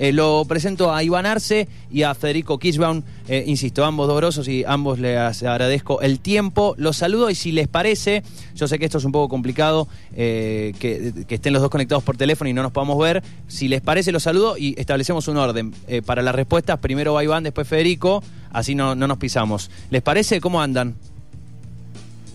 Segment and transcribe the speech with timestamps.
[0.00, 4.64] Eh, lo presento a Iván Arce y a Federico Kirschbaum, eh, insisto, ambos dolorosos y
[4.64, 6.74] ambos les agradezco el tiempo.
[6.78, 8.22] Los saludo y si les parece,
[8.54, 12.16] yo sé que esto es un poco complicado, eh, que, estén los dos conectados por
[12.16, 15.74] teléfono y no nos podamos ver, si les parece los saludo y establecemos un orden.
[16.06, 18.22] para las respuestas, primero va Iván, después Federico,
[18.52, 19.70] así no, no nos pisamos.
[19.90, 20.40] ¿Les parece?
[20.40, 20.94] ¿Cómo andan?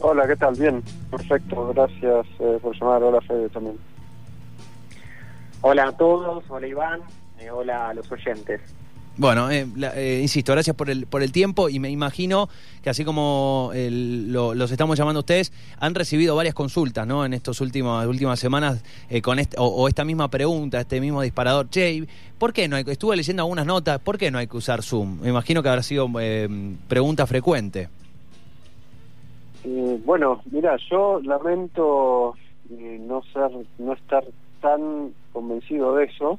[0.01, 0.53] Hola, ¿qué tal?
[0.53, 2.27] Bien, perfecto, gracias
[2.61, 3.01] por llamar.
[3.01, 3.75] Hola Fede también.
[5.61, 8.61] Hola a todos, hola Iván, eh, hola a los oyentes.
[9.17, 12.49] Bueno, eh, eh, insisto, gracias por el, por el tiempo y me imagino
[12.83, 17.23] que así como los estamos llamando a ustedes, han recibido varias consultas ¿no?
[17.25, 18.83] en estas últimas, últimas semanas
[19.23, 21.69] con o, esta misma pregunta, este mismo disparador.
[21.69, 22.05] Che,
[22.37, 25.21] ¿por qué no hay, estuve leyendo algunas notas, ¿por qué no hay que usar Zoom?
[25.21, 26.09] Me imagino que habrá sido
[26.89, 27.87] pregunta frecuente.
[30.05, 32.35] bueno, mira, yo lamento
[32.69, 34.25] no ser, no estar
[34.61, 36.37] tan convencido de eso,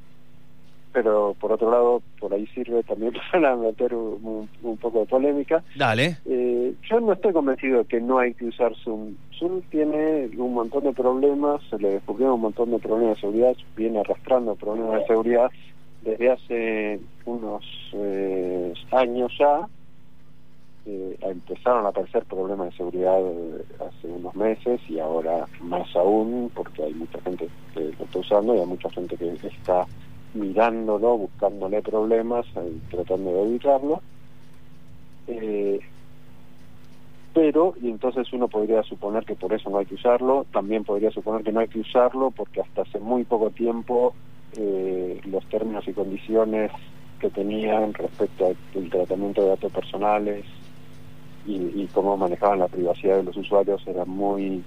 [0.97, 4.49] pero por otro lado, por ahí sirve también para meter un,
[4.81, 5.63] poco de polémica.
[5.77, 6.17] Dale.
[6.25, 9.15] Eh, yo no estoy convencido de que no hay que usar Zoom.
[9.39, 13.55] Zoom tiene un montón de problemas, se le descubrieron un montón de problemas de seguridad,
[13.77, 15.51] viene arrastrando problemas de seguridad
[16.01, 19.69] desde hace unos eh, años ya,
[20.87, 26.51] eh, empezaron a aparecer problemas de seguridad eh, hace unos meses y ahora más aún
[26.55, 29.85] porque hay mucha gente que lo está usando y hay mucha gente que está
[30.37, 34.01] mirándolo, buscándole problemas y tratando de evitarlo.
[35.29, 35.81] Eh,
[37.35, 41.11] pero, y entonces uno podría suponer que por eso no hay que usarlo, también podría
[41.11, 44.15] suponer que no hay que usarlo porque hasta hace muy poco tiempo
[45.27, 46.71] los términos y condiciones
[47.21, 50.45] que tenían respecto al tratamiento de datos personales
[51.47, 54.63] y, cómo manejaban la privacidad de los usuarios eran muy,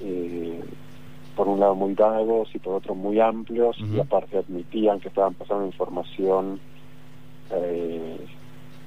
[0.00, 0.60] eh,
[1.36, 5.34] por un lado muy vagos y por otro muy amplios y aparte admitían que estaban
[5.34, 6.60] pasando información
[7.50, 8.16] eh,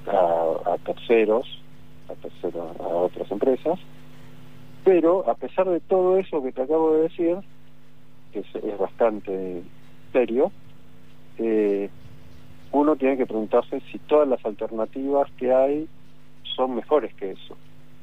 [0.08, 1.62] a, terceros,
[2.10, 3.80] a terceros, a otras empresas.
[4.84, 7.38] Pero a pesar de todo eso que te acabo de decir,
[8.32, 9.64] que es, bastante
[10.14, 10.52] serio,
[11.40, 11.90] eh,
[12.72, 15.88] uno tiene que preguntarse si todas las alternativas que hay
[16.56, 17.58] son mejores que eso,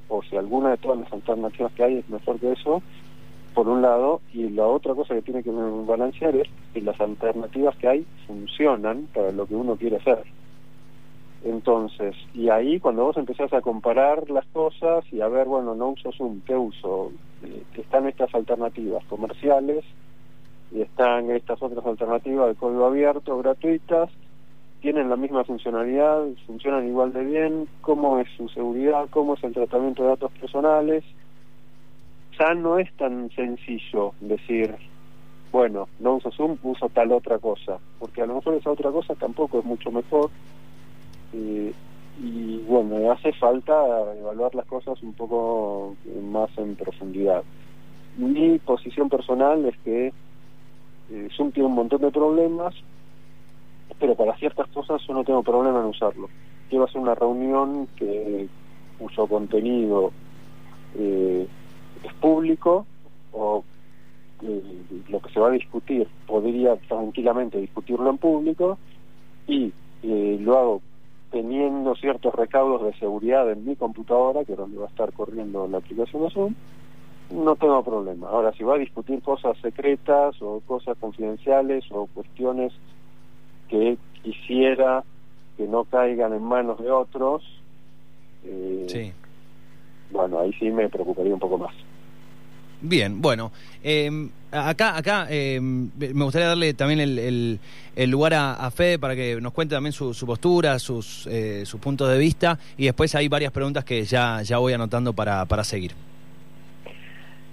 [0.08, 2.82] o si alguna de todas las alternativas que hay es mejor que eso,
[3.54, 7.76] por un lado, y la otra cosa que tiene que balancear es que las alternativas
[7.76, 10.24] que hay funcionan para lo que uno quiere hacer.
[11.44, 15.88] Entonces, y ahí cuando vos empezás a comparar las cosas y a ver, bueno, no
[15.88, 17.10] uso Zoom, ¿qué uso?
[17.42, 19.84] Eh, están estas alternativas comerciales
[20.70, 24.08] y están estas otras alternativas de código abierto, gratuitas,
[24.80, 29.52] tienen la misma funcionalidad, funcionan igual de bien, cómo es su seguridad, cómo es el
[29.52, 31.04] tratamiento de datos personales.
[32.38, 34.74] Ya no es tan sencillo decir,
[35.50, 39.14] bueno, no uso Zoom, uso tal otra cosa, porque a lo mejor esa otra cosa
[39.14, 40.30] tampoco es mucho mejor.
[41.34, 41.72] Eh,
[42.22, 43.72] y bueno, hace falta
[44.18, 47.42] evaluar las cosas un poco más en profundidad.
[48.16, 50.12] Mi posición personal es que
[51.10, 52.74] eh, Zoom tiene un montón de problemas,
[53.98, 56.28] pero para ciertas cosas yo no tengo problema en usarlo.
[56.68, 58.48] Quiero hacer una reunión que
[58.98, 60.12] cuyo contenido
[60.98, 61.46] eh,
[62.04, 62.86] es público
[63.32, 63.64] o
[64.42, 64.62] eh,
[65.08, 68.78] lo que se va a discutir podría tranquilamente discutirlo en público
[69.46, 70.82] y eh, lo hago
[71.30, 75.66] teniendo ciertos recaudos de seguridad en mi computadora, que es donde va a estar corriendo
[75.66, 76.54] la aplicación de Zoom,
[77.30, 78.28] no tengo problema.
[78.28, 82.72] Ahora, si va a discutir cosas secretas o cosas confidenciales o cuestiones
[83.68, 85.02] que quisiera
[85.56, 87.42] que no caigan en manos de otros,
[88.44, 89.12] eh,
[90.10, 91.72] bueno, ahí sí me preocuparía un poco más.
[92.84, 93.52] Bien, bueno,
[93.84, 97.60] em, acá, acá em, me gustaría darle también el,
[97.94, 101.80] el, lugar a, Fede para que nos cuente también su, su postura, sus, eh, sus
[101.80, 105.62] puntos de vista y después hay varias preguntas que ya, ya voy anotando para, para
[105.62, 105.92] seguir.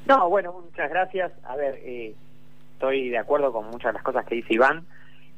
[0.07, 1.31] No, bueno, muchas gracias.
[1.43, 2.15] A ver, eh,
[2.73, 4.83] estoy de acuerdo con muchas de las cosas que dice Iván.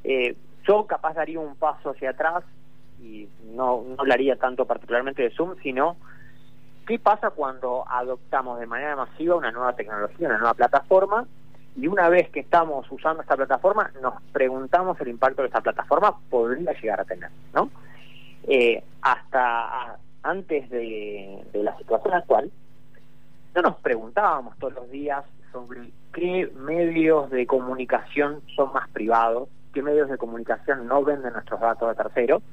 [0.06, 2.46] Eh, yo capaz daría un paso hacia atrás
[3.02, 5.97] y no, no hablaría tanto particularmente de Zoom, sino
[6.91, 11.26] qué pasa cuando adoptamos de manera masiva una nueva tecnología, una nueva plataforma,
[11.78, 16.17] y una vez que estamos usando esta plataforma, nos preguntamos el impacto que esta plataforma
[16.29, 17.70] podría llegar a tener, ¿no?
[18.43, 22.52] Eh, hasta antes de, de la situación actual,
[23.55, 25.23] no nos preguntábamos todos los días
[25.53, 31.61] sobre qué medios de comunicación son más privados, qué medios de comunicación no venden nuestros
[31.61, 32.44] datos a terceros.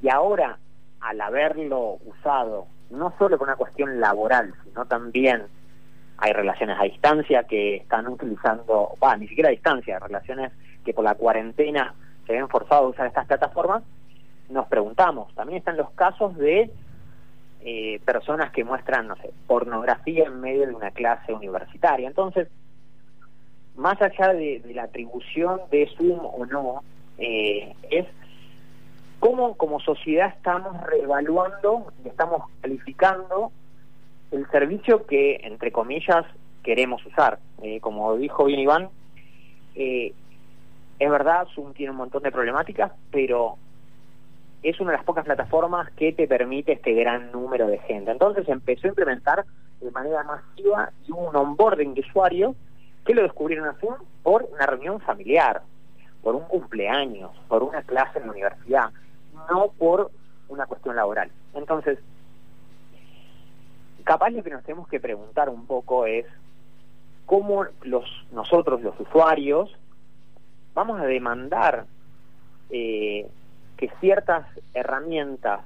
[0.00, 0.56] Y ahora,
[1.00, 5.42] al haberlo usado, no solo con una cuestión laboral, sino también
[6.18, 10.52] hay relaciones a distancia que están utilizando, ni siquiera a distancia, relaciones
[10.84, 11.94] que por la cuarentena
[12.26, 13.82] se ven forzados a usar estas plataformas,
[14.48, 15.34] nos preguntamos.
[15.34, 16.70] También están los casos de
[17.62, 22.06] eh, personas que muestran, no sé, pornografía en medio de una clase universitaria.
[22.06, 22.48] Entonces,
[23.76, 26.82] más allá de, la atribución de Zoom o no,
[27.18, 28.06] eh, es
[29.22, 33.52] cómo como sociedad estamos reevaluando y estamos calificando
[34.32, 36.26] el servicio que, entre comillas,
[36.64, 37.38] queremos usar.
[37.62, 38.88] Eh, como dijo bien Iván,
[39.76, 40.12] eh,
[40.98, 43.58] es verdad, Zoom tiene un montón de problemáticas, pero
[44.64, 48.10] es una de las pocas plataformas que te permite este gran número de gente.
[48.10, 49.44] Entonces empezó a implementar
[49.80, 52.56] de manera masiva y un onboarding de usuario
[53.06, 53.86] que lo descubrieron así
[54.24, 55.62] por una reunión familiar,
[56.24, 58.90] por un cumpleaños, por una clase en la universidad
[59.50, 60.10] no por
[60.48, 61.30] una cuestión laboral.
[61.54, 61.98] Entonces,
[64.04, 66.26] capaz lo que nos tenemos que preguntar un poco es
[67.26, 69.70] cómo los nosotros, los usuarios,
[70.74, 71.86] vamos a demandar
[72.70, 73.26] eh,
[73.76, 75.60] que ciertas herramientas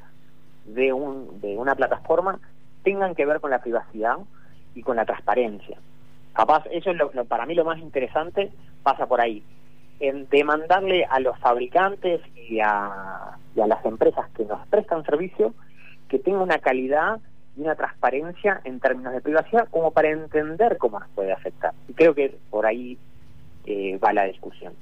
[0.65, 2.39] de, un, de una plataforma
[2.83, 4.19] tengan que ver con la privacidad
[4.75, 5.79] y con la transparencia.
[6.33, 8.53] Capaz, eso es lo, para mí lo más interesante,
[8.83, 9.43] pasa por ahí
[10.01, 15.55] en demandarle a los fabricantes y a, las empresas que nos prestan servicio
[16.09, 17.21] que tenga una calidad
[17.57, 21.73] y una transparencia en términos de privacidad como para entender cómo nos puede afectar.
[21.89, 22.99] Y creo que por ahí
[23.65, 24.75] eh, va la discusión.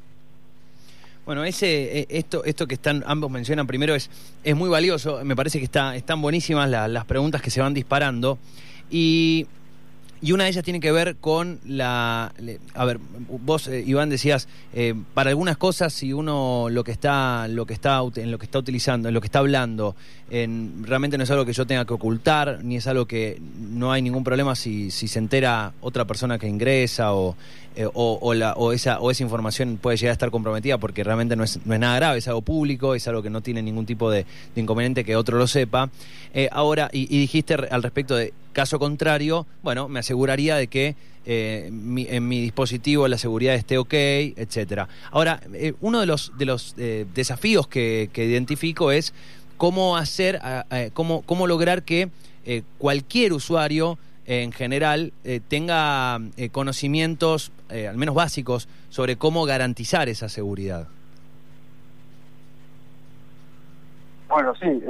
[1.25, 4.11] Bueno, ese, eh, esto, esto que están ambos mencionan primero es,
[4.43, 5.25] es muy valioso.
[5.25, 8.39] Me parece que está, están buenísimas las preguntas que se van disparando.
[8.91, 9.47] Y
[10.25, 12.33] y una de ellas tiene que ver con la...
[12.73, 12.99] A ver,
[13.45, 17.75] vos, eh, Iván, decías, eh, para algunas cosas, si uno lo que está, lo que
[17.75, 19.95] está, en lo que está utilizando, en lo que está hablando,
[20.31, 23.93] en, realmente no es algo que yo tenga que ocultar, ni es algo que no
[23.93, 27.37] hay ningún problema si, si se entera otra persona que ingresa o,
[27.77, 31.37] eh, o, la, o, esa, o esa información puede llegar a estar comprometida porque realmente
[31.37, 33.85] no es, no es nada grave, es algo público, es algo que no tiene ningún
[33.85, 34.25] tipo de,
[34.57, 35.91] inconveniente que otro lo sepa.
[36.51, 40.95] ahora, y dijiste al respecto de Caso contrario, bueno, me aseguraría de que
[41.27, 44.89] eh, en mi dispositivo la seguridad esté ok, etcétera.
[45.11, 49.13] Ahora, eh, uno de los, de los eh, desafíos que, identifico es
[49.57, 50.41] cómo hacer,
[50.93, 52.11] cómo, cómo lograr que
[52.79, 55.13] cualquier usuario en general
[55.49, 56.21] tenga
[56.53, 60.87] conocimientos, al menos básicos, sobre cómo garantizar esa seguridad.
[64.29, 64.83] Bueno, sí.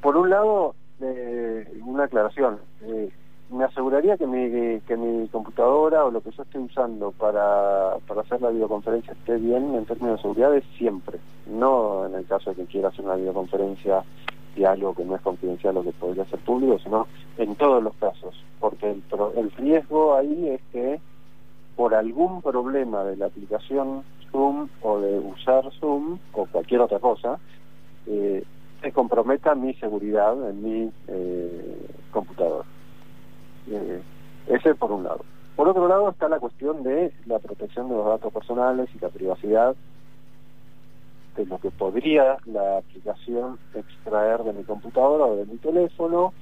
[0.00, 2.58] por un lado, eh, una aclaración.
[2.82, 3.10] Eh,
[3.50, 8.22] me aseguraría que mi, que mi computadora o lo que yo esté usando para, para
[8.22, 11.18] hacer la videoconferencia esté bien en términos de seguridad es siempre.
[11.46, 14.02] No en el caso de que quiera hacer una videoconferencia
[14.56, 17.06] y algo que no es confidencial o que podría ser público, sino
[17.38, 18.34] en todos los casos.
[18.58, 19.02] Porque el,
[19.36, 21.00] el riesgo ahí es que
[21.76, 24.02] por algún problema de la aplicación
[24.32, 27.38] Zoom o de usar Zoom o cualquier otra cosa,
[28.06, 28.42] eh,
[28.80, 32.64] se comprometa mi seguridad en mi eh, computador.
[33.70, 34.02] Eh,
[34.48, 35.24] ese por un lado.
[35.56, 39.08] Por otro lado está la cuestión de la protección de los datos personales y la
[39.08, 39.74] privacidad
[41.36, 46.32] de lo que podría la aplicación extraer de mi computadora o de mi teléfono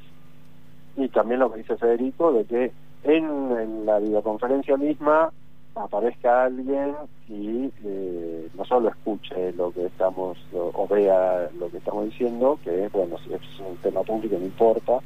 [0.97, 2.73] y también lo que dice Federico de que
[3.05, 5.31] en la videoconferencia misma
[5.77, 6.95] aparezca alguien
[7.29, 12.89] y eh, no solo escuche lo que estamos o, vea lo que estamos diciendo, que
[12.93, 14.99] bueno, si es un tema público no importa,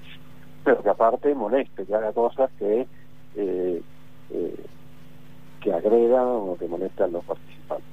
[0.65, 2.87] pero que aparte moleste, que haga cosas que
[3.37, 3.83] eh,
[4.31, 4.65] eh,
[5.61, 7.87] que agregan o que molestan los participantes.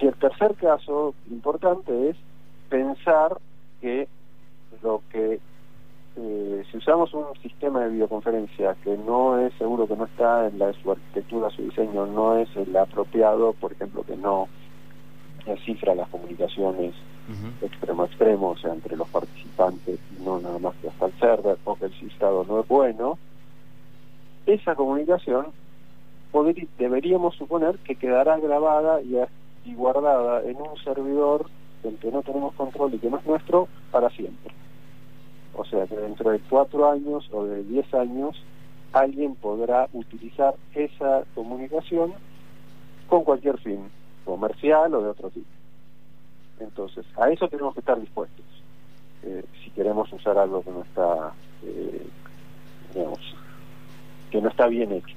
[0.00, 2.16] Y el tercer caso importante es
[2.68, 3.36] pensar
[3.80, 4.08] que
[4.82, 5.40] lo que
[6.22, 10.58] eh, si usamos un sistema de videoconferencia que no es seguro que no está en
[10.58, 14.48] la, su arquitectura, su diseño, no es el apropiado, por ejemplo, que no
[15.64, 16.94] cifra las comunicaciones
[17.62, 21.12] extremo a extremo, o sea, entre los participantes y no nada más que hasta el
[21.18, 23.18] server, porque el cifrado no es bueno,
[24.46, 25.46] esa comunicación
[26.78, 29.16] deberíamos suponer que quedará grabada y,
[29.64, 31.46] y guardada en un servidor
[31.82, 34.59] del que no tenemos control y que no es nuestro para siempre.
[35.54, 38.42] O sea que dentro de cuatro años o de diez años
[38.92, 42.12] alguien podrá utilizar esa comunicación
[43.08, 43.90] con cualquier fin,
[44.24, 45.48] comercial o de otro tipo.
[46.60, 48.44] Entonces, a eso tenemos que estar dispuestos.
[49.22, 51.32] Eh, si queremos usar algo que no está,
[51.64, 52.06] eh,
[52.94, 53.18] digamos,
[54.30, 55.16] que no está bien hecho.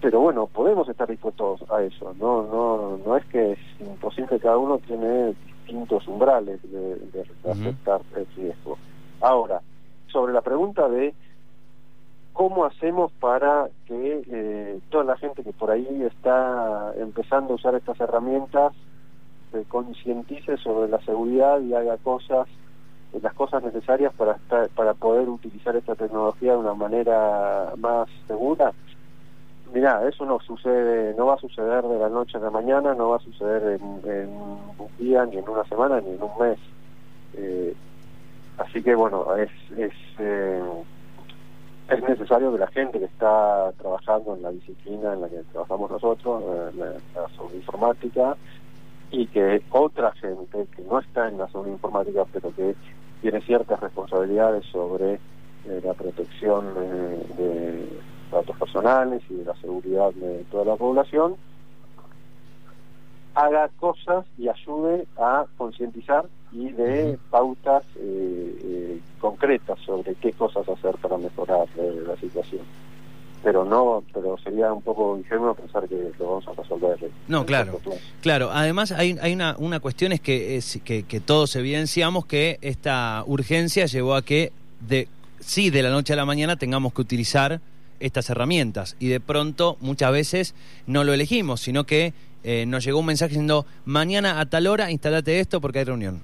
[0.00, 2.14] Pero bueno, podemos estar dispuestos a eso.
[2.20, 4.38] No, no, no es que es imposible.
[4.38, 8.78] Cada uno tiene distintos umbrales de, de aceptar el riesgo.
[9.20, 9.60] Ahora,
[10.08, 11.14] sobre la pregunta de
[12.32, 17.74] ¿cómo hacemos para que eh, toda la gente que por ahí está empezando a usar
[17.74, 18.72] estas herramientas
[19.50, 22.46] se concientice sobre la seguridad y haga cosas,
[23.20, 24.38] las cosas necesarias para,
[24.76, 28.72] para poder utilizar esta tecnología de una manera más segura?
[29.74, 33.10] Mira, eso no sucede, no va a suceder de la noche a la mañana, no
[33.10, 36.58] va a suceder en, un día, ni en una semana, ni en un mes.
[37.34, 37.74] Eh,
[38.58, 40.62] así que bueno, es es, eh,
[41.88, 45.90] es necesario que la gente que está trabajando en la disciplina en la que trabajamos
[45.90, 46.86] nosotros, eh, la,
[47.22, 48.36] la
[49.10, 51.74] y que otra gente que no está en la zona
[52.30, 52.74] pero que
[53.22, 55.18] tiene ciertas responsabilidades sobre
[55.64, 57.88] la protección de
[58.30, 61.36] datos personales y de la seguridad de toda la población,
[63.34, 70.68] haga cosas y ayude a concientizar y de pautas eh, eh, concretas sobre qué cosas
[70.68, 72.62] hacer para mejorar eh, la situación.
[73.42, 77.80] Pero no pero sería un poco ingenuo pensar que lo vamos a resolver no claro
[78.20, 78.50] claro.
[78.52, 83.22] Además hay, hay una, una cuestión es que, es que que todos evidenciamos que esta
[83.26, 85.06] urgencia llevó a que de
[85.38, 87.60] sí de la noche a la mañana tengamos que utilizar
[88.00, 88.96] estas herramientas.
[88.98, 90.54] Y de pronto muchas veces
[90.86, 92.12] no lo elegimos, sino que
[92.44, 96.20] eh, nos llegó un mensaje diciendo mañana a tal hora instalate esto porque hay reunión.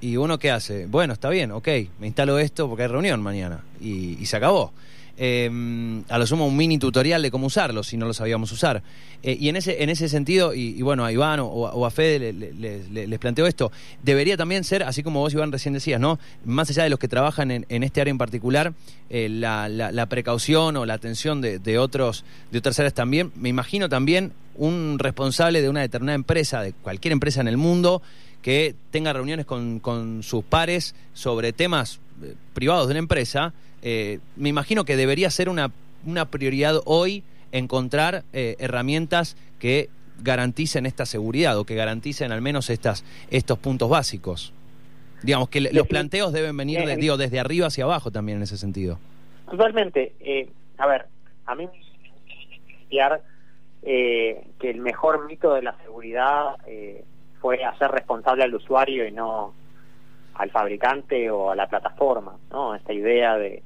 [0.00, 3.60] Y uno qué hace, bueno, está bien, ok, me instalo esto porque hay reunión mañana
[3.80, 4.72] y se acabó.
[5.20, 8.84] Em, a lo sumo un mini tutorial de cómo usarlo, si no lo sabíamos usar.
[9.24, 13.18] Eh, y en ese, en ese sentido, y, bueno, a Iván o, a Fede les
[13.18, 13.72] planteo esto,
[14.04, 16.20] debería también ser, así como vos Iván recién decías, ¿no?
[16.44, 18.74] Más allá de los que trabajan en, este área en particular,
[19.10, 24.32] eh, la, precaución o la atención de, otros, de otras áreas también, me imagino también
[24.54, 28.02] un responsable de una determinada empresa, de cualquier empresa en el mundo,
[28.42, 33.52] que tenga reuniones con, con sus pares sobre temas eh, privados de una empresa,
[33.82, 35.70] eh, me imagino que debería ser una,
[36.06, 39.88] una prioridad hoy encontrar eh, herramientas que
[40.22, 44.52] garanticen esta seguridad o que garanticen al menos estas, estos puntos básicos.
[45.22, 48.56] Digamos que los planteos deben venir de, digo, desde arriba hacia abajo también en ese
[48.56, 48.98] sentido.
[49.50, 50.14] Totalmente.
[50.76, 51.06] a ver,
[51.46, 51.88] a mí me
[53.82, 56.56] eh, que el mejor mito de la seguridad
[57.40, 59.52] fue hacer responsable al usuario y no
[60.34, 62.74] al fabricante o a la plataforma, ¿no?
[62.74, 63.62] Esta idea de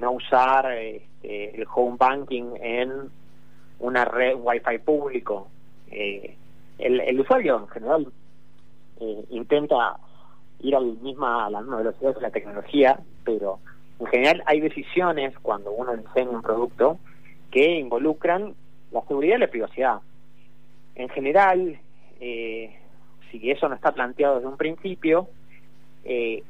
[0.00, 3.10] no usar este, el home banking en
[3.78, 5.48] una red wifi público.
[5.90, 6.36] Eh,
[6.78, 8.06] el, usuario en general
[9.00, 9.96] eh, intenta
[10.60, 13.58] ir a la misma a la misma velocidad que la tecnología, pero
[14.00, 16.98] en general hay decisiones cuando uno diseña un producto
[17.50, 18.54] que involucran
[18.90, 19.98] la seguridad y la privacidad.
[20.94, 21.78] En general,
[22.20, 22.78] eh,
[23.40, 25.28] si eso no está planteado desde un principio,
[26.04, 26.42] eh,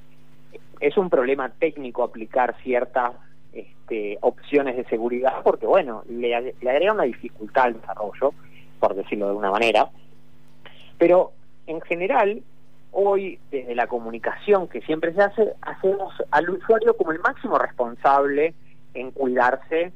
[0.81, 3.12] es un problema técnico aplicar ciertas
[3.53, 8.35] este, opciones de seguridad porque, bueno, le, agrega una dificultad al desarrollo,
[8.81, 9.89] por decirlo de una manera.
[10.99, 11.33] Pero,
[11.67, 12.43] en general,
[12.91, 18.55] hoy, desde la comunicación que siempre se hace, hacemos al usuario como el máximo responsable
[18.95, 19.93] en cuidarse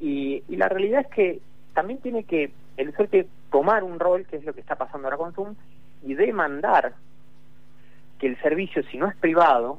[0.00, 1.40] y, la realidad es que
[1.74, 5.16] también tiene que el usuario tomar un rol, que es lo que está pasando ahora
[5.16, 5.54] con Zoom,
[6.02, 6.94] y demandar
[8.18, 9.78] que el servicio, si no es privado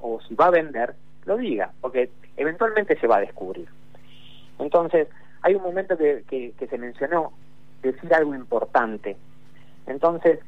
[0.00, 0.94] o si va a vender,
[1.24, 3.68] lo diga, porque eventualmente se va a descubrir.
[4.58, 5.08] Entonces,
[5.42, 7.32] hay un momento que, que, se mencionó,
[7.82, 9.16] decir algo importante.
[9.86, 10.40] Entonces,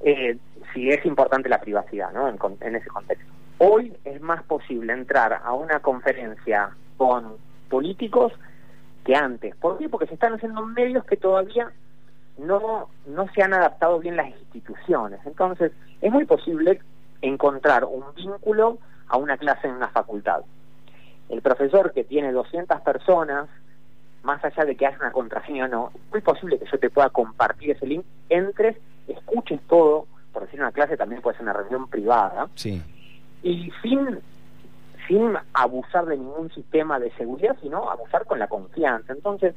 [0.00, 0.36] eh,
[0.74, 2.28] si es importante la privacidad, ¿no?
[2.28, 3.26] En, en, ese contexto.
[3.58, 7.36] Hoy es más posible entrar a una conferencia con
[7.68, 8.32] políticos
[9.04, 9.54] que antes.
[9.56, 9.88] ¿Por qué?
[9.88, 11.70] Porque se están haciendo medios que todavía
[12.42, 15.20] no, no se han adaptado bien las instituciones.
[15.24, 16.80] Entonces, es muy posible
[17.20, 20.42] encontrar un vínculo a una clase en una facultad.
[21.28, 23.48] El profesor que tiene 200 personas,
[24.22, 26.90] más allá de que haya una contraseña o no, es muy posible que yo te
[26.90, 31.52] pueda compartir ese link, entres, escuches todo, por decir una clase también puede ser una
[31.52, 32.82] reunión privada, sí.
[33.42, 34.18] y sin,
[35.06, 39.12] sin abusar de ningún sistema de seguridad, sino abusar con la confianza.
[39.12, 39.54] Entonces,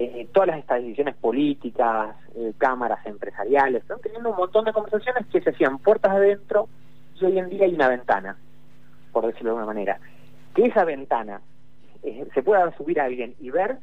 [0.00, 5.40] eh, todas estas decisiones políticas, eh, cámaras empresariales, están teniendo un montón de conversaciones que
[5.40, 6.68] se hacían puertas adentro
[7.20, 8.36] y hoy en día hay una ventana,
[9.10, 9.98] por decirlo de alguna manera.
[10.54, 11.40] Que esa ventana
[12.04, 13.78] eh, se pueda subir a alguien y ver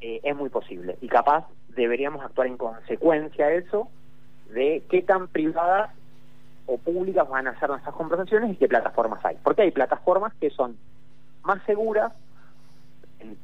[0.00, 3.88] es muy posible y capaz deberíamos actuar en consecuencia a eso
[4.50, 5.90] de qué tan privadas
[6.66, 9.36] o públicas van a ser nuestras conversaciones y qué plataformas hay.
[9.42, 10.76] Porque hay plataformas que son
[11.42, 12.12] más seguras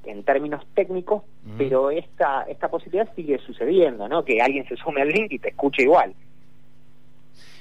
[0.05, 1.23] en, términos técnicos,
[1.59, 4.25] pero esta, esta posibilidad sigue sucediendo, ¿no?
[4.25, 6.15] Que alguien se sume al link y te escuche igual.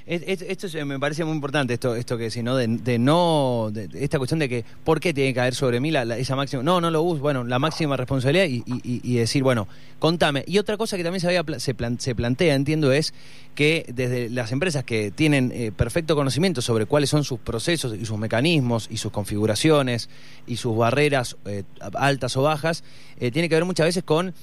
[0.06, 2.56] Esto me parece muy importante, esto esto que decís, ¿no?
[2.58, 6.04] De, no, de, esta cuestión de que, ¿por qué tiene que caer sobre mí la,
[6.18, 6.62] esa máxima?
[6.62, 9.68] No, no lo uso, bueno, la máxima responsabilidad y, decir, bueno,
[10.00, 10.44] contame.
[10.46, 13.14] Y otra cosa que también se, había, se, se plantea, entiendo, es
[13.56, 18.06] que desde las empresas que tienen eh, perfecto conocimiento sobre cuáles son sus procesos y
[18.06, 20.10] sus mecanismos y sus configuraciones
[20.48, 22.84] y sus barreras eh, altas o bajas,
[23.20, 24.34] eh, tiene que ver muchas veces con,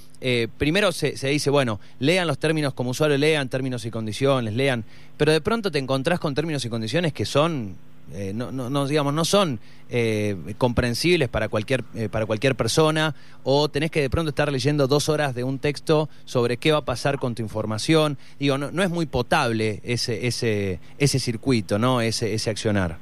[0.58, 4.84] primero se, se dice, bueno, lean los términos como usuario, lean términos y condiciones, lean,
[5.16, 7.76] pero de pronto te encontrás con términos y condiciones que son
[8.12, 13.68] eh, no, no, digamos, no son eh, comprensibles para cualquier, eh, para cualquier persona, o
[13.68, 16.84] tenés que de pronto estar leyendo dos horas de un texto sobre qué va a
[16.84, 18.18] pasar con tu información.
[18.38, 22.00] Digo, no, no es muy potable ese, ese, ese circuito, ¿no?
[22.00, 22.96] Ese, ese accionar.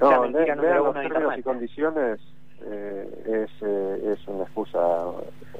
[0.00, 2.20] No, los términos y condiciones
[2.66, 4.78] es, es una excusa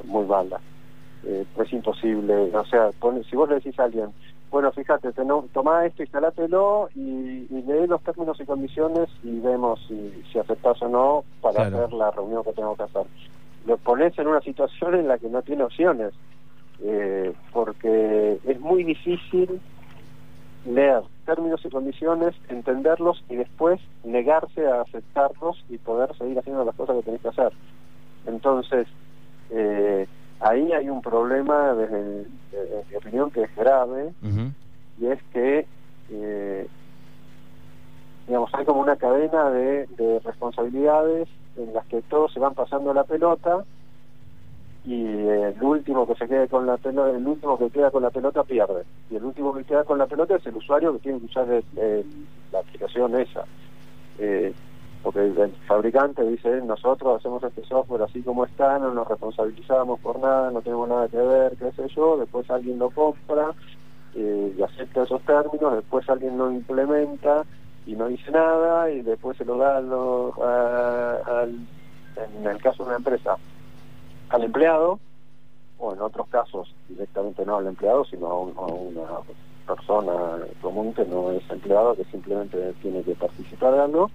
[0.05, 0.61] muy mala.
[1.25, 2.91] es imposible, o sea,
[3.29, 4.13] si vos le decís a alguien,
[4.51, 10.23] bueno, fíjate, toma esto, instalátelo y, y lee los términos y condiciones y vemos si,
[10.33, 13.03] si aceptás o no para hacer la reunión que tengo que hacer.
[13.67, 16.13] Lo pones en una situación en la que no tiene opciones,
[16.83, 19.61] eh, porque es muy difícil
[20.65, 26.75] leer términos y condiciones, entenderlos y después negarse a aceptarlos y poder seguir haciendo las
[26.75, 27.53] cosas que tenés que hacer.
[28.27, 28.87] Entonces,
[29.51, 30.07] eh,
[30.41, 32.27] ahí hay un problema, desde,
[32.91, 34.13] mi opinión, que es grave,
[34.99, 35.67] y es que,
[36.11, 36.67] eh,
[38.27, 39.87] digamos, hay como una cadena de,
[40.25, 43.65] responsabilidades en las que todos se van pasando la pelota
[44.87, 48.11] y el último que se quede con la pelota, el último que queda con la
[48.11, 48.85] pelota pierde.
[49.11, 51.49] Y el último que queda con la pelota es el usuario que tiene que usar
[52.53, 53.45] la aplicación esa.
[54.21, 54.55] Eh,
[55.03, 60.21] porque el fabricante dice, nosotros hacemos este software así como está, no nos responsabilizamos por
[60.21, 63.53] nada, no tenemos nada que ver, qué sé yo, después alguien lo compra
[64.15, 67.45] eh, y acepta esos términos, después alguien lo implementa
[67.87, 71.57] y no dice nada y después se lo da al,
[72.39, 73.37] en el caso de una empresa,
[74.31, 74.99] al empleado,
[75.79, 79.03] o en otros casos directamente no al empleado, sino a, a una
[79.67, 80.13] persona
[80.63, 84.11] común que no es empleado, que simplemente tiene que participar de algo,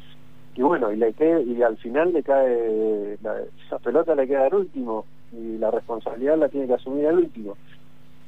[0.56, 1.14] y bueno, y, le
[1.46, 6.38] y al final le cae, la, esa pelota le queda al último, y la responsabilidad
[6.38, 7.56] la tiene que asumir al último.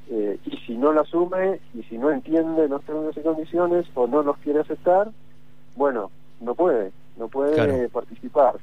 [0.09, 4.07] Eh, y si no la asume, y si no entiende los términos y condiciones, o
[4.07, 5.09] no los quiere aceptar,
[5.75, 8.55] bueno, no puede, no puede participar.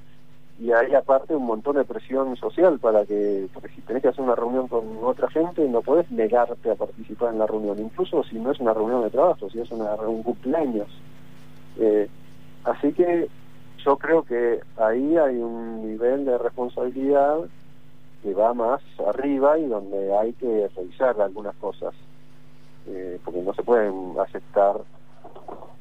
[0.61, 4.23] Y hay aparte un montón de presión social para que, porque si tenés que hacer
[4.23, 8.39] una reunión con otra gente, no puedes negarte a participar en la reunión, incluso si
[8.39, 10.89] no es una reunión de trabajo, si es una, un cumpleaños.
[11.79, 12.11] Eh,
[12.65, 13.29] así que
[13.83, 17.39] yo creo que ahí hay un nivel de responsabilidad
[18.23, 21.95] que va más arriba y donde hay que revisar algunas cosas,
[22.87, 24.77] eh, porque no se pueden aceptar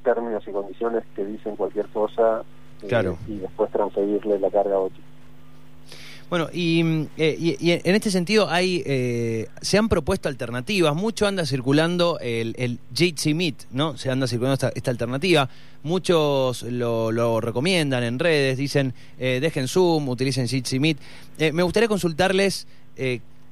[0.06, 2.44] términos y condiciones que dicen cualquier cosa
[2.84, 5.02] eh, y después transferirle la carga a otro.
[6.30, 10.96] Bueno, y, eh, en este sentido hay eh, se han propuesto alternativas.
[10.96, 13.98] Mucho anda circulando el, el Jitsi Meet, ¿no?
[13.98, 15.50] Se anda circulando esta, alternativa.
[15.82, 20.98] Muchos lo, recomiendan en redes, dicen eh, dejen Zoom, utilicen Jitsi Meet.
[21.52, 22.68] me gustaría consultarles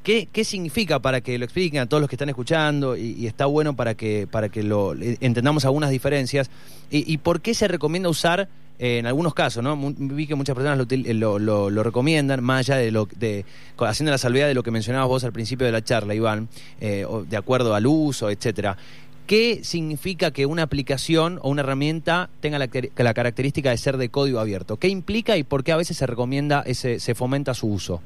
[0.04, 3.46] ¿Qué, ¿Qué, significa para que lo expliquen a todos los que están escuchando y, está
[3.46, 6.50] bueno para que, para que lo entendamos algunas diferencias?
[6.90, 8.48] Y, y, por qué se recomienda usar
[8.80, 9.78] en algunos casos, ¿no?
[9.98, 13.46] Vi que muchas personas lo, lo, recomiendan, más allá de lo de
[13.80, 16.48] haciendo la salvedad de lo que mencionabas vos al principio de la charla, Iván,
[16.80, 18.78] eh, de acuerdo al uso, etcétera.
[19.26, 24.08] ¿Qué significa que una aplicación o una herramienta tenga la, la, característica de ser de
[24.08, 24.78] código abierto?
[24.78, 28.02] ¿Qué implica y por qué a veces se recomienda, ese, se fomenta su uso?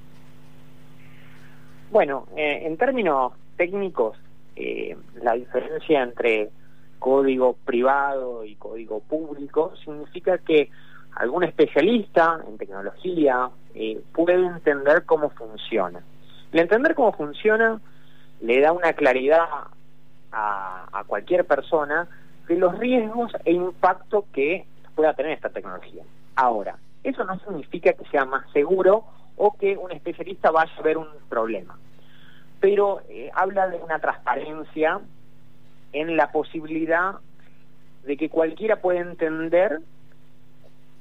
[1.91, 4.17] Bueno, eh, en términos técnicos,
[4.55, 6.49] eh, la diferencia entre
[7.01, 10.69] código privado y código público, significa que
[11.15, 15.99] algún especialista en tecnología eh, puede entender cómo funciona.
[16.53, 17.81] El entender cómo funciona
[18.41, 19.45] le da una claridad
[20.31, 22.07] a, cualquier persona
[22.47, 26.03] de los riesgos e impacto que pueda tener esta tecnología.
[26.35, 29.05] Ahora, eso no significa que sea más seguro
[29.37, 31.77] o que un especialista vaya a ver un problema,
[32.59, 35.01] pero eh, habla de una transparencia
[35.93, 37.15] en la posibilidad
[38.03, 39.79] de que cualquiera pueda entender,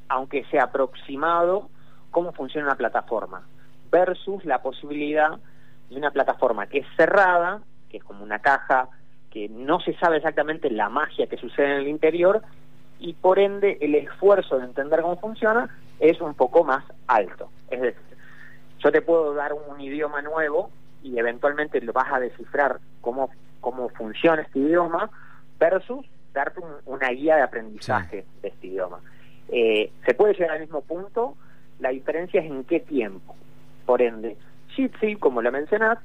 [0.09, 1.69] aunque sea aproximado,
[2.11, 3.43] cómo funciona una plataforma,
[3.91, 5.39] versus la posibilidad
[5.89, 8.89] de una plataforma que es cerrada, que es como una caja
[9.31, 12.43] que no se sabe exactamente la magia que sucede en el interior
[12.99, 17.49] y por ende el esfuerzo de entender cómo funciona es un poco más alto.
[17.71, 18.17] Es decir,
[18.81, 20.71] yo te puedo dar un idioma nuevo
[21.03, 25.11] y eventualmente lo vas a descifrar cómo cómo funciona este idioma,
[25.59, 29.01] versus darte una guía de aprendizaje de este idioma.
[29.49, 31.37] Eh, se puede llegar al mismo punto,
[31.81, 33.35] la diferencia es en qué tiempo.
[33.87, 34.37] Por ende,
[34.69, 35.99] Jitsi, como lo mencionás,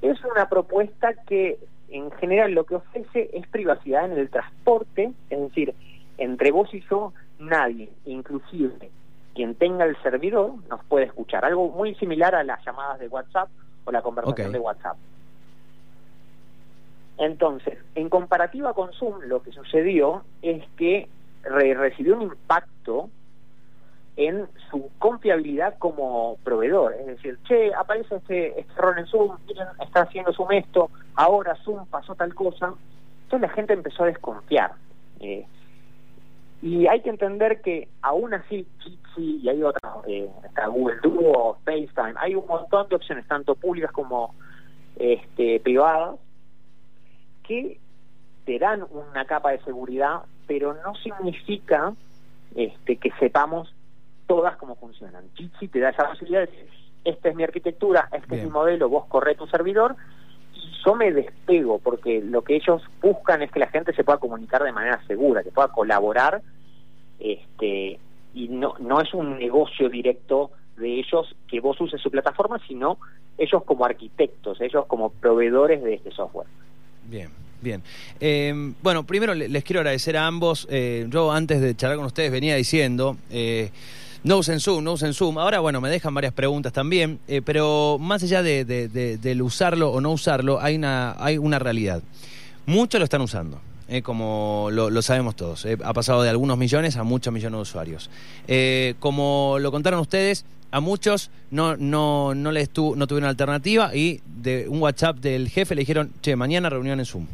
[0.00, 5.40] es una propuesta que en general lo que ofrece es privacidad en el transporte, es
[5.40, 5.74] decir,
[6.18, 8.90] entre vos y yo nadie, inclusive
[9.34, 11.44] quien tenga el servidor, nos puede escuchar.
[11.44, 13.48] Algo muy similar a las llamadas de WhatsApp
[13.84, 14.96] o la conversación de WhatsApp.
[17.18, 21.08] Entonces, en comparativa con Zoom, lo que sucedió es que
[21.44, 23.10] recibió un impacto
[24.16, 26.94] en su confiabilidad como proveedor.
[26.94, 29.36] Es decir, che, aparece este, este error en Zoom,
[29.84, 32.74] está haciendo Zoom esto, ahora Zoom pasó tal cosa.
[33.24, 34.72] Entonces la gente empezó a desconfiar.
[35.20, 35.46] Eh,
[36.62, 38.66] y hay que entender que aún así,
[39.16, 43.92] y hay otras, eh, está Google Duo, FaceTime, hay un montón de opciones, tanto públicas
[43.92, 44.34] como
[44.96, 46.16] este, privadas,
[47.46, 47.78] que
[48.44, 51.94] te dan una capa de seguridad, pero no significa
[52.54, 53.72] este, que sepamos
[54.26, 55.24] todas cómo funcionan.
[55.34, 56.68] Jitsi te da esa posibilidad de decir,
[57.04, 59.96] esta es mi arquitectura, este es mi modelo, vos corre tu servidor,
[60.54, 64.18] y yo me despego, porque lo que ellos buscan es que la gente se pueda
[64.18, 66.42] comunicar de manera segura, que pueda colaborar,
[67.18, 67.98] este
[68.34, 72.98] y no, no es un negocio directo de ellos que vos uses su plataforma, sino
[73.38, 76.48] ellos como arquitectos, ellos como proveedores de este software.
[77.08, 77.28] Bien.
[77.64, 77.82] Bien.
[78.20, 80.68] Eh, bueno, primero les quiero agradecer a ambos.
[80.70, 83.70] Eh, yo antes de charlar con ustedes venía diciendo, eh,
[84.22, 85.38] no usen Zoom, no usen Zoom.
[85.38, 90.00] Ahora, bueno, me dejan varias preguntas también, eh, pero más allá de, del usarlo o
[90.00, 92.02] no usarlo, hay una, hay una realidad.
[92.66, 93.60] Muchos lo están usando.
[94.02, 98.10] Como lo, sabemos todos, ha pasado de algunos millones a muchos millones de usuarios.
[98.98, 100.44] como lo contaron ustedes,
[100.74, 105.76] a muchos no, no, no les no tuvieron alternativa y de un WhatsApp del jefe
[105.76, 107.26] le dijeron, che, mañana reunión en Zoom.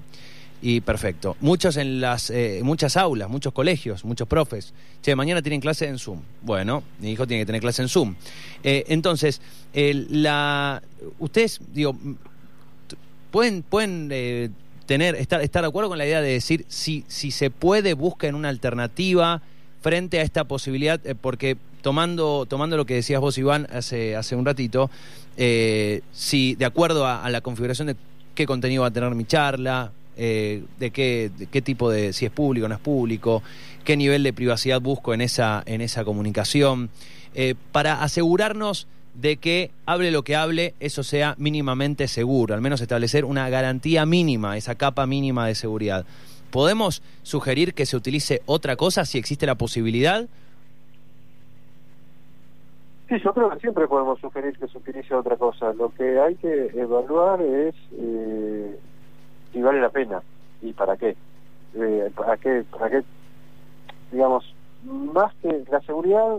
[0.61, 1.39] Y perfecto.
[1.41, 4.75] Muchos en las eh, muchas aulas, muchos colegios, muchos profes.
[5.01, 6.21] Che, mañana tienen clase en Zoom.
[6.43, 8.15] Bueno, mi hijo tiene que tener clase en Zoom.
[8.63, 9.41] Eh, entonces,
[9.73, 10.83] la
[11.19, 11.97] ustedes, digo,
[13.31, 14.51] pueden, pueden eh,
[14.91, 18.35] tener, estar, estar de acuerdo con la idea de decir si, si se puede, busquen
[18.35, 19.41] una alternativa
[19.83, 24.45] frente a esta posibilidad, porque tomando, tomando lo que decías vos, Iván, hace, hace un
[24.45, 24.91] ratito,
[25.37, 27.95] eh, si de acuerdo a, la configuración de
[28.35, 32.33] qué contenido va a tener mi charla, eh, de, qué, qué tipo de, si es
[32.33, 33.45] público o no es público,
[33.85, 36.91] qué nivel de privacidad busco en esa, en esa comunicación,
[37.37, 42.81] eh, para asegurarnos de que hable lo que hable, eso sea mínimamente seguro, al menos
[42.81, 46.07] establecer una garantía mínima, esa capa mínima de seguridad.
[46.51, 50.27] ¿Podemos sugerir que se utilice otra cosa si existe la posibilidad?
[53.09, 55.73] Sí, yo creo que siempre podemos sugerir que se utilice otra cosa.
[55.73, 58.79] Lo que hay que evaluar es eh,
[59.53, 60.23] si vale la pena
[60.63, 61.17] y para qué.
[61.75, 63.03] Eh, para qué, para qué,
[64.11, 66.39] digamos, más que la seguridad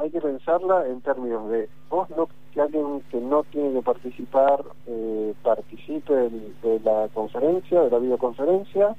[0.00, 4.64] hay que pensarla en términos de vos no que alguien que no tiene que participar
[4.86, 8.96] eh, participe de, la conferencia, de la videoconferencia,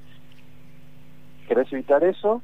[1.47, 2.41] querés evitar eso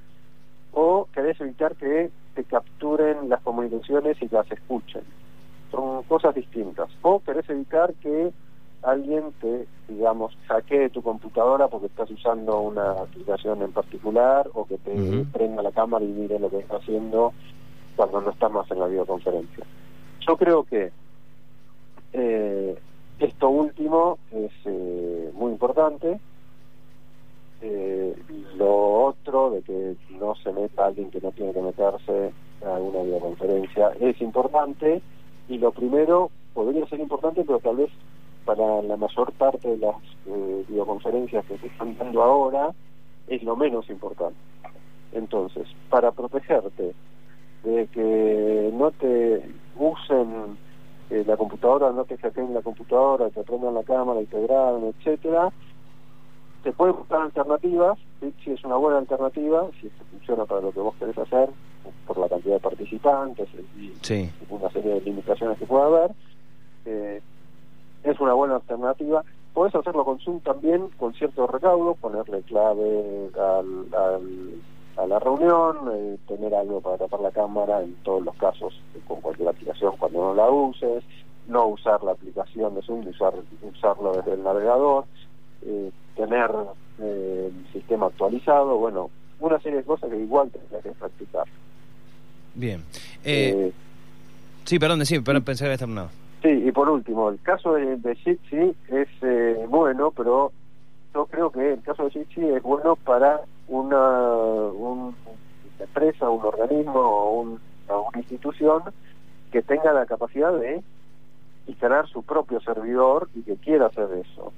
[0.73, 5.03] o querés evitar que te capturen las comunicaciones y las escuchen.
[5.71, 6.89] Son cosas distintas.
[7.01, 8.31] O querés evitar que
[8.83, 14.77] alguien te, digamos, saquee tu computadora porque estás usando una aplicación en particular o que
[14.77, 17.33] te prenda la cámara y mire lo que está haciendo
[17.95, 19.65] cuando no estás más en la videoconferencia.
[20.27, 20.91] Yo creo que
[22.13, 22.77] eh,
[23.19, 26.19] esto último es eh, muy importante.
[27.61, 28.15] Eh,
[28.57, 32.33] lo otro de que no se meta alguien que no tiene que meterse
[32.65, 35.01] a una videoconferencia es importante
[35.47, 37.89] y lo primero podría ser importante pero tal vez
[38.43, 39.95] para la mayor parte de las
[40.67, 42.71] videoconferencias que se están dando ahora
[43.27, 44.37] es lo menos importante
[45.13, 46.93] entonces para protegerte
[47.65, 49.43] de que no te
[49.77, 50.57] usen
[51.09, 54.93] eh, la computadora, no te hackeen la computadora, te prendan la cámara y te graben,
[54.97, 55.51] etcétera,
[56.63, 57.97] te puede buscar alternativas,
[58.43, 61.49] si es una buena alternativa, si esto funciona para lo que vos querés hacer,
[62.07, 63.47] por la cantidad de participantes
[63.77, 63.93] y
[64.49, 66.11] una serie de limitaciones que pueda haber,
[66.85, 67.21] eh,
[68.03, 69.23] es una buena alternativa.
[69.53, 73.29] Podés hacerlo con Zoom también con cierto recaudo, ponerle clave
[74.97, 79.21] a la reunión, eh, tener algo para tapar la cámara en todos los casos, con
[79.21, 81.03] cualquier aplicación cuando no la uses,
[81.47, 85.05] no usar la aplicación de Zoom, usar, usarlo desde el navegador.
[85.67, 86.51] Eh, tener
[86.99, 91.45] eh, el sistema actualizado, bueno, una serie de cosas que igual tendría que practicar.
[92.53, 92.83] Bien.
[93.23, 93.71] Eh,
[94.63, 96.09] sí, perdón, sí, pero pensé que había terminado.
[96.41, 100.51] Sí, y por último, el caso de, de Jitsi es bueno, pero
[101.13, 105.11] yo creo que el caso de sí, es bueno para una,
[105.79, 108.83] empresa, un organismo o una institución
[109.51, 110.83] que tenga la capacidad de
[111.67, 114.51] instalar su propio servidor y que quiera hacer eso.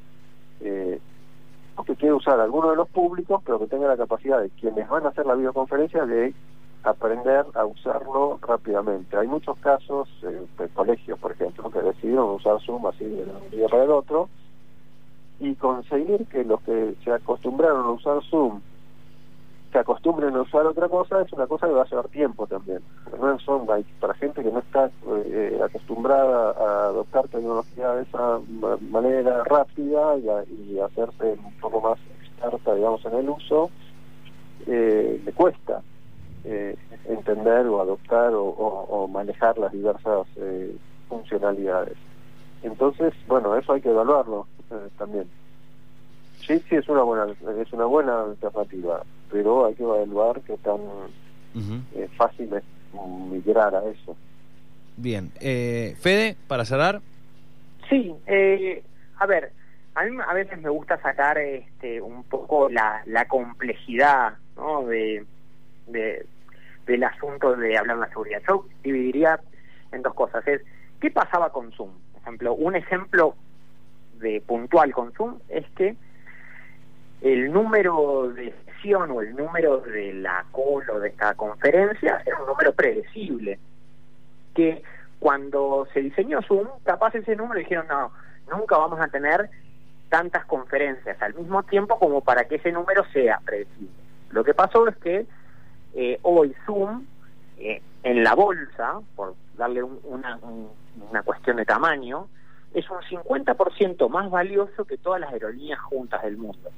[0.61, 0.99] Eh,
[1.85, 5.05] que quiere usar alguno de los públicos, pero que tenga la capacidad de quienes van
[5.05, 6.33] a hacer la videoconferencia de
[6.83, 9.17] aprender a usarlo rápidamente.
[9.17, 13.67] Hay muchos casos, eh, colegios, por ejemplo, que decidieron usar Zoom así de un día
[13.67, 14.29] para el otro,
[15.39, 18.61] y conseguir que los que se acostumbraron a usar Zoom
[19.71, 22.79] se acostumbren a usar otra cosa es una cosa que va a llevar tiempo también.
[23.19, 23.65] No son
[23.99, 24.89] para gente que no está
[25.25, 28.39] eh, acostumbrada a adoptar tecnología de esa
[28.89, 33.69] manera rápida y, hacerse un poco más experta, digamos, en el uso,
[34.67, 35.81] eh, le cuesta
[36.45, 40.27] eh, entender o adoptar o, manejar las diversas
[41.09, 41.97] funcionalidades.
[42.63, 44.47] Entonces, bueno, eso hay que evaluarlo
[44.97, 45.27] también.
[46.45, 47.27] Sí, sí, es una buena,
[47.61, 50.79] es una buena alternativa pero hay que evaluar qué tan
[51.95, 52.63] eh, fácil es
[53.31, 54.15] migrar a eso.
[54.95, 55.31] Bien.
[55.39, 57.01] Eh, Fede, para cerrar.
[57.89, 58.83] Sí, eh,
[59.17, 59.51] a ver,
[59.95, 64.85] a mí a veces me gusta sacar este, un poco la, la complejidad ¿no?
[64.85, 65.25] de,
[65.87, 66.25] de,
[66.85, 68.41] del asunto de hablar de la seguridad.
[68.47, 69.39] Yo dividiría
[69.91, 70.47] en dos cosas.
[70.47, 70.61] Es,
[70.99, 71.91] ¿qué pasaba con Zoom?
[72.13, 73.35] Por ejemplo, un ejemplo
[74.19, 75.95] de puntual con Zoom es que
[77.21, 82.39] el número de sesión o el número de la call o de esta conferencia era
[82.39, 83.59] un número predecible.
[84.53, 84.83] Que
[85.19, 88.11] cuando se diseñó Zoom, capaz ese número dijeron, no,
[88.55, 89.49] nunca vamos a tener
[90.09, 93.89] tantas conferencias al mismo tiempo como para que ese número sea predecible.
[94.29, 95.25] Lo que pasó es que
[95.95, 97.05] eh, hoy Zoom,
[97.57, 100.39] eh, en la bolsa, por darle una,
[101.09, 102.27] una cuestión de tamaño,
[102.73, 106.69] es un 50% más valioso que todas las aerolíneas juntas del mundo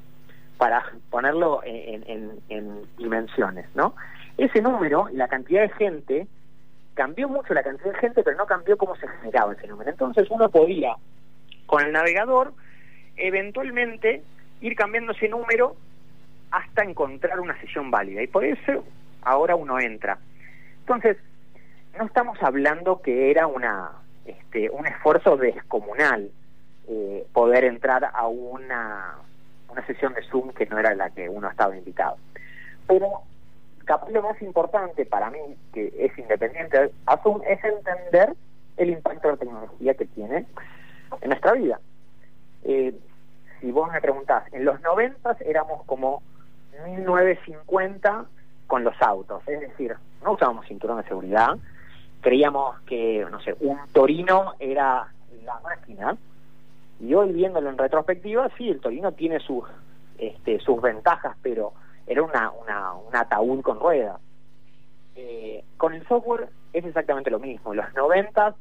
[0.60, 3.95] para ponerlo en, dimensiones, ¿no?
[4.38, 6.28] Ese número, la cantidad de gente,
[6.93, 9.89] cambió mucho la cantidad de gente, pero no cambió cómo se generaba ese número.
[9.89, 10.95] Entonces uno podía,
[11.65, 12.54] con el navegador,
[13.15, 14.22] eventualmente
[14.60, 15.78] ir cambiando ese número
[16.52, 18.22] hasta encontrar una sesión válida.
[18.22, 18.84] Y por eso
[19.22, 20.17] ahora uno entra.
[20.82, 21.15] Entonces,
[21.98, 23.91] no estamos hablando que era una
[24.26, 26.30] este, un esfuerzo descomunal
[26.89, 29.15] eh, poder entrar a una
[29.69, 32.17] una sesión de Zoom que no era la que uno estaba invitado.
[32.88, 33.21] Pero
[33.86, 35.39] capaz lo más importante para mí,
[35.73, 38.36] que es independiente a Zoom, es entender
[38.77, 40.45] el impacto de la tecnología que tiene
[41.21, 41.79] en nuestra vida.
[42.63, 42.93] Eh,
[43.60, 46.21] si vos me preguntás, en los 90 éramos como
[46.86, 48.25] 1950
[48.67, 51.58] con los autos, es decir, no usábamos cinturón de seguridad,
[52.21, 55.08] creíamos que, no sé, un Torino era
[55.43, 56.17] la máquina,
[56.99, 59.63] y hoy viéndolo en retrospectiva, sí, el Torino tiene sus,
[60.17, 61.73] este, sus ventajas, pero
[62.05, 64.19] era una, una, un ataúd con ruedas.
[65.15, 67.71] Eh, con el software es exactamente lo mismo.
[67.71, 68.55] En los 90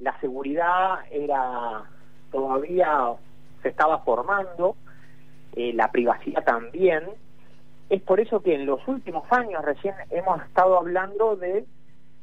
[0.00, 1.84] la seguridad era
[2.30, 3.14] todavía
[3.62, 4.76] se estaba formando,
[5.54, 7.04] eh, la privacidad también.
[7.88, 11.64] Es por eso que en los últimos años recién hemos estado hablando de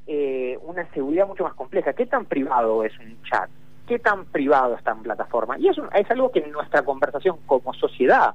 [0.08, 1.94] eh, una seguridad mucho más compleja.
[1.94, 3.50] ¿Qué tan privado es un chat?
[3.88, 5.58] Qué tan privado está en plataforma.
[5.58, 8.34] Y eso es algo que en nuestra conversación como sociedad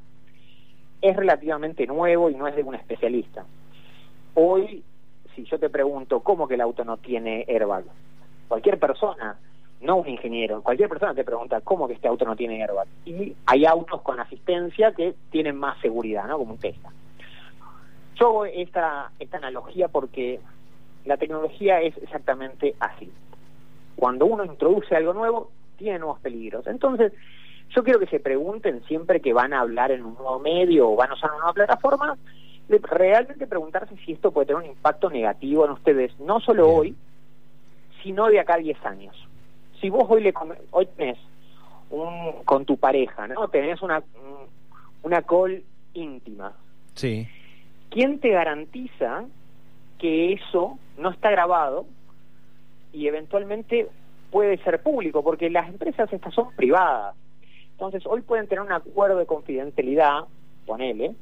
[1.01, 3.45] es relativamente nuevo y no es de un especialista.
[4.35, 4.83] Hoy,
[5.35, 7.85] si yo te pregunto cómo que el auto no tiene airbag,
[8.49, 9.39] cualquier persona,
[9.81, 12.89] no un ingeniero, cualquier persona te pregunta cómo que este auto no tiene airbag.
[13.07, 16.39] Y hay autos con asistencia que tienen más seguridad, ¿no?
[16.39, 16.91] Como un Tesla.
[18.17, 20.41] Yo hago esta, esta analogía porque
[21.05, 23.11] la tecnología es exactamente así
[23.99, 26.67] cuando uno introduce algo nuevo, tiene nuevos peligros.
[26.69, 27.13] Entonces,
[27.71, 30.97] yo quiero que se pregunten siempre que van a hablar en un nuevo medio o
[30.97, 32.17] van a usar una nueva plataforma,
[32.69, 36.95] de realmente preguntarse si esto puede tener un impacto negativo en ustedes, no solo hoy,
[38.03, 39.17] sino de acá a 10 años.
[39.81, 40.33] Si vos hoy, le,
[40.71, 41.19] hoy tenés
[41.91, 43.49] un, con tu pareja, ¿no?
[43.49, 44.01] Tenés una,
[45.03, 46.53] una call íntima.
[46.95, 47.27] Sí.
[47.91, 49.25] ¿Quién te garantiza
[49.99, 51.87] que eso no está grabado
[52.93, 53.89] y eventualmente
[54.31, 57.15] puede ser público, porque las empresas estas son privadas.
[57.73, 60.25] Entonces, hoy pueden tener un acuerdo de confidencialidad,
[60.67, 61.15] ponele,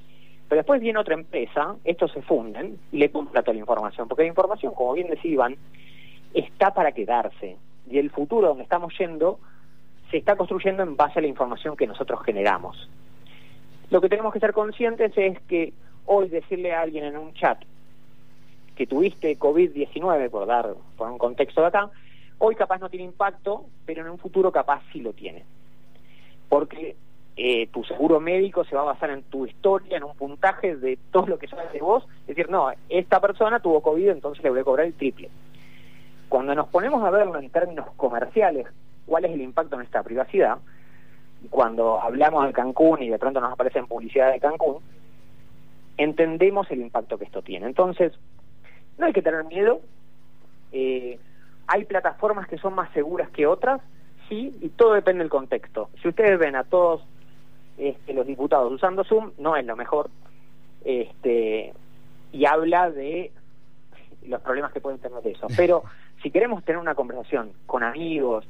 [0.48, 4.22] pero después viene otra empresa, estos se funden y le compra toda la información, porque
[4.22, 5.56] la información, como bien decía Iván,
[6.34, 7.56] está para quedarse.
[7.88, 9.38] Y el futuro donde estamos yendo
[10.10, 12.88] se está construyendo en base a la información que nosotros generamos.
[13.90, 15.72] Lo que tenemos que ser conscientes es que
[16.06, 17.58] hoy decirle a alguien en un chat,
[18.76, 21.90] que tuviste COVID-19, por dar por un contexto de acá,
[22.38, 25.44] hoy capaz no tiene impacto, pero en un futuro capaz sí lo tiene.
[26.48, 26.94] Porque
[27.36, 30.98] eh, tu seguro médico se va a basar en tu historia, en un puntaje de
[31.10, 32.06] todo lo que sabes de vos.
[32.22, 35.30] Es decir, no, esta persona tuvo COVID, entonces le voy a cobrar el triple.
[36.28, 38.66] Cuando nos ponemos a verlo en términos comerciales,
[39.06, 40.58] cuál es el impacto en nuestra privacidad,
[41.50, 44.78] cuando hablamos de Cancún y de pronto nos aparece en publicidad de Cancún,
[45.96, 47.66] entendemos el impacto que esto tiene.
[47.66, 48.12] Entonces,
[48.98, 49.80] no hay que tener miedo.
[50.72, 51.18] Eh,
[51.66, 53.80] hay plataformas que son más seguras que otras,
[54.28, 55.90] sí, y todo depende del contexto.
[56.00, 57.02] Si ustedes ven a todos
[57.78, 60.10] este, los diputados usando Zoom, no es lo mejor.
[60.84, 61.74] Este,
[62.32, 63.32] y habla de
[64.26, 65.46] los problemas que pueden tener de eso.
[65.56, 65.82] Pero
[66.22, 68.46] si queremos tener una conversación con amigos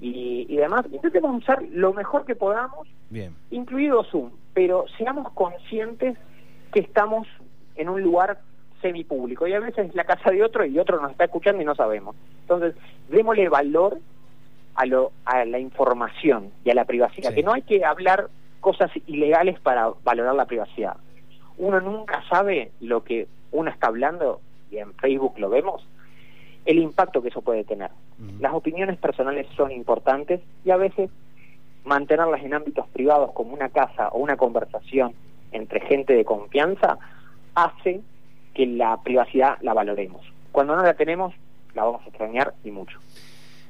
[0.00, 3.34] y, y demás, intentemos usar lo mejor que podamos, Bien.
[3.50, 6.18] incluido Zoom, pero seamos conscientes
[6.72, 7.28] que estamos
[7.76, 8.40] en un lugar
[8.88, 11.64] semipúblico y a veces es la casa de otro y otro nos está escuchando y
[11.64, 12.14] no sabemos.
[12.42, 12.74] Entonces,
[13.08, 13.98] démosle valor
[14.74, 17.36] a, lo, a la información y a la privacidad, Sí.
[17.36, 18.28] que no hay que hablar
[18.60, 20.96] cosas ilegales para valorar la privacidad.
[21.58, 25.86] Uno nunca sabe lo que uno está hablando, y en Facebook lo vemos,
[26.66, 27.90] el impacto que eso puede tener.
[28.40, 31.10] Las opiniones personales son importantes y a veces
[31.84, 35.12] mantenerlas en ámbitos privados como una casa o una conversación
[35.52, 36.98] entre gente de confianza
[37.54, 38.00] hace
[38.54, 40.22] que la privacidad la valoremos.
[40.52, 41.34] Cuando no la tenemos,
[41.74, 42.98] la vamos a extrañar y mucho.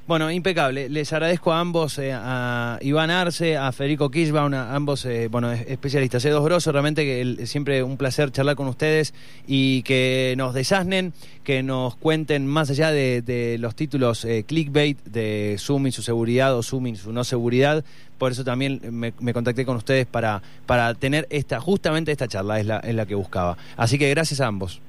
[0.07, 0.91] Bueno, impecable.
[0.91, 5.51] Les agradezco a ambos, eh, a Iván Arce, a Federico Kirchbaum, a ambos, eh, bueno,
[5.51, 6.23] es- especialistas.
[6.27, 9.15] Es dos grosos, realmente que el- siempre un placer charlar con ustedes
[9.47, 15.03] y que nos desasnen, que nos cuenten más allá de, de los títulos eh, clickbait
[15.05, 17.83] de Zoom y su seguridad o Zoom y su no seguridad.
[18.19, 22.61] Por eso también me, me contacté con ustedes para, para tener esta, justamente esta charla,
[22.61, 23.57] es la, es la que buscaba.
[23.79, 24.83] Así que gracias a ambos.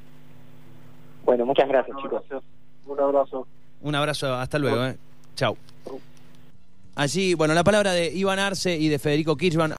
[1.23, 2.21] Bueno, muchas gracias, chicos.
[2.86, 3.47] Un abrazo.
[3.86, 4.84] Un abrazo, hasta luego.
[4.84, 4.98] Eh.
[5.36, 5.56] Chau.
[6.95, 9.71] Allí, bueno, la palabra de Iván Arce y de Federico Kirchbaum.